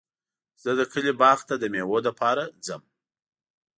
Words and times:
زه 0.63 0.69
د 0.79 0.81
کلي 0.91 1.13
باغ 1.21 1.39
ته 1.49 1.55
د 1.57 1.63
مېوو 1.73 1.97
لپاره 2.07 2.43
ځم. 2.65 2.81